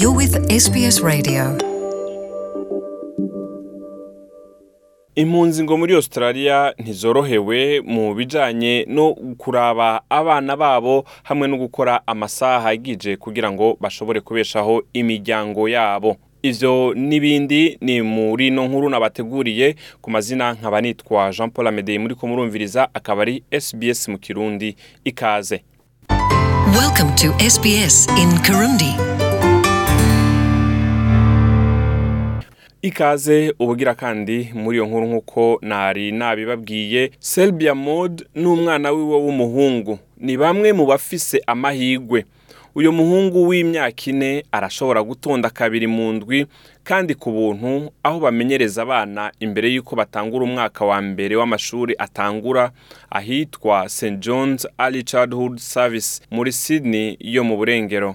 [0.00, 1.58] You're with SBS Radio.
[5.14, 12.56] impunzi ngo muri australia ntizorohewe mu bijanye no kuraba abana babo hamwe no gukora amasaha
[12.56, 20.10] ahagije kugira ngo bashobore kubeshaho imiryango yabo ivyo n'ibindi ni muri no nkuru nabateguriye ku
[20.10, 25.64] mazina nkaba nitwa jean paul amedei muriko murumviriza akaba ari sbs mu kirundi ikaze
[26.76, 28.92] Welcome to SBS in Kirundi.
[32.86, 39.98] Ikaze ubugira kandi muri iyo nkuru nk'uko nari nabibabwiye selbia mod n'umwana wiwe w'umuhungu.
[40.18, 42.24] Ni bamwe mu bafise amahigwe
[42.74, 46.46] uyu muhungu w'imyaka ine arashobora gutonda kabiri mu ndwi
[46.84, 52.70] kandi ku buntu aho bamenyereza abana imbere y'uko batangura umwaka wa mbere w'amashuri atangura
[53.10, 58.14] ahitwa st john's early childhood service muri sydney yo mu burengero?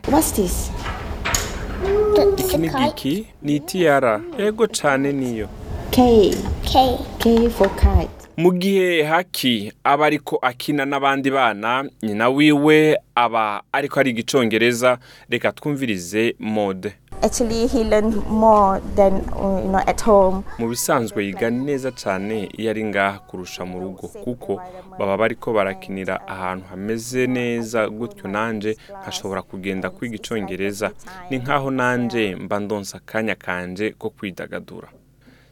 [2.37, 5.47] Iki ni giki ni itiyara yego cane niyo
[5.91, 6.31] K.
[6.63, 6.97] K.
[7.19, 8.09] K for kite.
[8.37, 14.97] mu gihe haki aba ariko akina n'abandi bana nyina wiwe aba ariko ariga icongereza
[15.29, 20.43] reka twumvirize mode Actually, he learned more than you know at home.
[20.59, 24.61] mu bisanzwe yiga neza cyane iyo ari ngaha kurusha mu rugo kuko
[24.99, 30.91] baba bariko barakinira ahantu hameze neza gutyo nanje nkashobora kugenda kwiga icongereza.
[31.29, 34.87] Ni nkaho nanje mba ndonsa akanya kanje ko kwidagadura.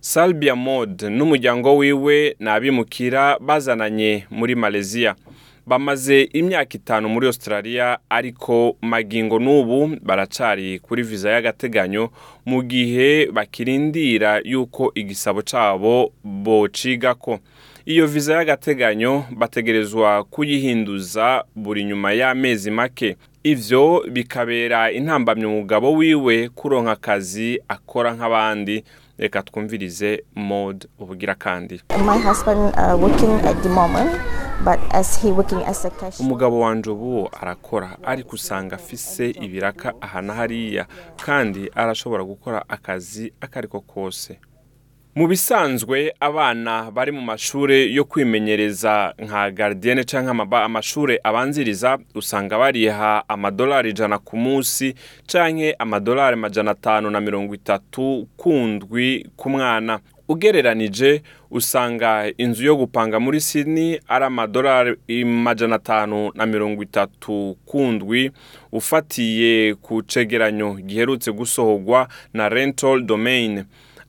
[0.01, 5.15] Salbia mode n'umuryango wiwe ni abimukira bazananye muri malaysia
[5.69, 12.09] bamaze imyaka itanu muri australia ariko magingo n'ubu baracari kuri viza y'agateganyo
[12.45, 17.39] mu gihe bakirindira yuko igisabo cabo bocigako.
[17.85, 23.17] Iyo viza y'agateganyo bategerezwa kuyihinduza buri nyuma y'amezi make.
[23.43, 28.83] Ivyo bikabera intambamyi umugabo wiwe kuronka akazi akora nk'abandi.
[29.17, 31.81] Reka twumvirize mode ubugira kandi.
[32.05, 34.09] My husband uh, working at the moment,
[36.19, 40.85] umugabo wanje ubu arakora ariko usanga afise ibiraka aha na hariya
[41.25, 44.39] kandi arashobora gukora akazi akariko kose.
[45.15, 52.57] Mu bisanzwe abana bari mu mashure yo kwimenyereza nka gardienne canke amaba- amashure abanziriza usanga
[52.57, 54.93] bariha amadolari ijana ku munsi
[55.27, 59.99] canke amadolari majana atanu na mirongo itatu ku ndwi ku mwana.
[60.29, 64.95] Ugereranije usanga inzu yo gupanga muri Sydney ari amadolari
[65.25, 68.31] majana atanu na mirongo itatu ku ndwi
[68.71, 73.63] ufatiye ku cegeranyo giherutse gusohorwa na rental domain.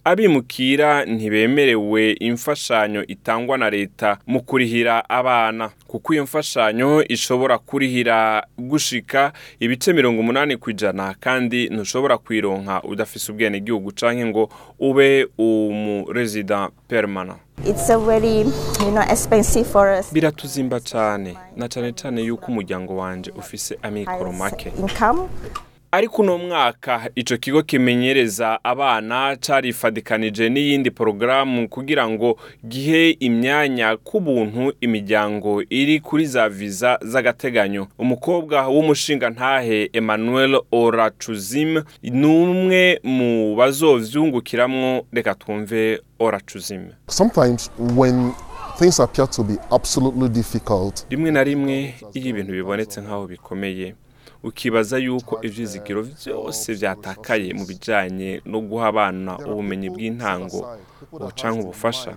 [0.05, 9.33] Abimukira ntibemerewe imfashanyo itangwa na leta mu kurihira abana kuko iyo mfashanyo ishobora kurihira gushika
[9.61, 17.39] ibice mirongo umunani ku ijana kandi ntushobora kwironka udafise ubwenegihugu canke ngo ube umuresident permanent
[17.67, 20.13] It's a very you know expensive for us.
[20.13, 24.73] biratuzimba cane na cane cane yuko umuryango wanje ufise amikoro make.
[25.93, 32.37] Ariko uno mwaka ico kigo kimenyereza abana carifadikanije n'iyindi porogaramu kugira ngo
[32.69, 37.87] gihe imyanya k'ubuntu imiryango iri kuri za viza z'agateganyo.
[37.99, 45.07] Umukobwa w'umushinga ntahe emmanuel oracuzim ni umwe mu bazovyungukiramwo.
[45.13, 48.33] Reka twumve oracuzim sometimes when
[48.79, 53.95] things appear to be absolutely difficult, rimwe na rimwe iyo ibintu bibonetse nk'aho bikomeye
[54.43, 60.61] ukibaza yuko ivyizigiro vyose vyatakaye mu bijanye no guha abana ubumenyi bw'intango
[61.39, 62.13] canke ubufasha.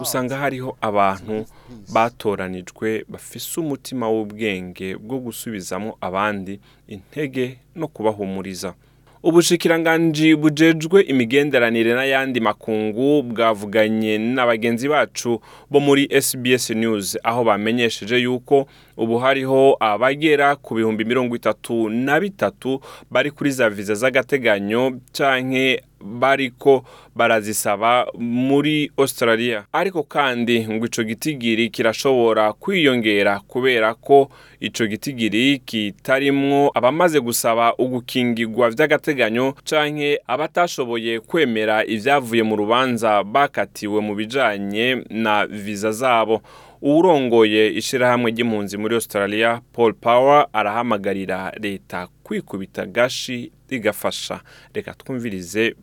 [0.00, 1.46] Usanga hariho abantu
[1.94, 8.74] batoranijwe bafise umutima w'ubwenge bwo gusubizamo abandi intege no kubahumuriza.
[9.22, 18.16] Ubushikiranganji bujejwe imigenderanire n'ayandi makungu bwavuganye na bagenzi bacu bo muri SBS News aho bamenyesheje
[18.18, 18.66] yuko
[18.96, 25.82] ubu hariho abagera ku bihumbi mirongo itatu na bitatu bari kuri za viza z'agateganyo canke
[26.04, 29.64] bariko barazisaba muri Australia.
[29.72, 34.30] Ariko kandi ngo ico gitigiri kirashobora kwiyongera kubera ko
[34.60, 44.14] ico gitigiri kitarimwo abamaze gusaba ugukingirwa vy'agateganyo canke abatashoboye kwemera ivyavuye mu rubanza bakatiwe mu
[44.14, 46.42] bijanye na viza zabo.
[46.82, 54.40] Uwurongoye ishirahamwe ry'impunzi muri Australia Paul Power arahamagarira leta kwikubita gashi rigafasha
[54.74, 55.74] reka twumvirize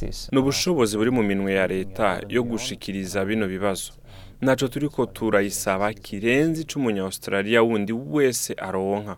[0.00, 0.28] this.
[0.32, 3.92] ni ubushobozi buri mu minwe ya leta yo gushikiriza bino bibazo.
[4.42, 9.16] Ntaco turiko turayisaba kirenze ico umunya-australia wundi wese aronka.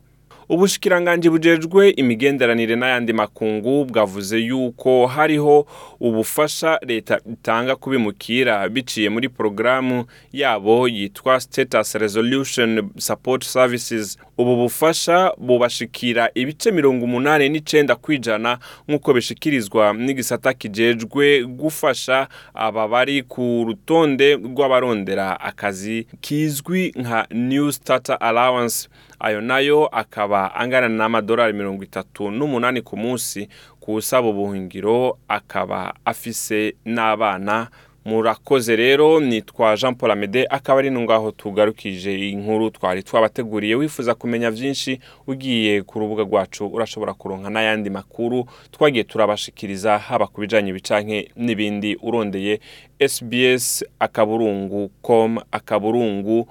[0.56, 5.66] Ubushikiranganji bujejwe imigenderanire n'ayandi makungu bwavuze yuko hariho
[6.00, 8.68] ubufasha leta itanga kubimukira.
[8.68, 14.18] Biciye muri porogaramu yabo yitwa status resolution support services.
[14.38, 18.58] Ubu bufasha bubashikira ibice mirongo umunani n'icenda kwijana
[18.88, 28.16] nk'uko bishikirizwa n'igisata kijejwe gufasha aba bari ku rutonde rw'abarondera akazi kizwi nka new starter
[28.20, 28.88] allowance.
[29.22, 33.48] Ayo na yo akaba angana n'amadolari mirongo itatu n'umunani ku munsi
[33.80, 37.68] ku usaba ubuhungiro akaba afise n'abana.
[38.04, 43.74] Murakoze rero nitwa jean paul amede akaba ari ngaho tugarukije inkuru twari twabateguriye.
[43.74, 48.44] Wifuza kumenya byinshi ugiye ku rubuga rwacu urashobora kuronka n'ayandi makuru.
[48.70, 51.94] Twagiye turabashikiriza haba ku bijyanye bicanke n'ibindi.
[52.02, 52.60] Urondeye
[53.08, 56.48] sbs akaburungu com akaburungu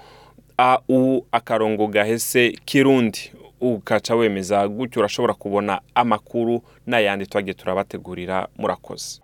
[0.62, 3.32] au akarongo gahese kirundi
[3.62, 9.22] ukaca wemeza gutyo urashobora kubona amakuru n'ayandi twagiye turabategurira murakoze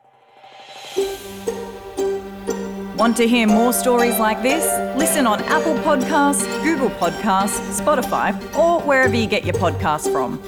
[2.97, 4.65] Want to hear more stories like this?
[4.97, 10.39] Listen on Apple Podcasts, Google Podcasts, Spotify, or wherever you get your podcasts from.